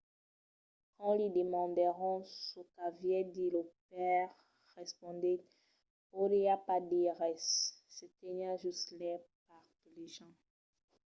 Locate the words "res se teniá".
7.21-8.51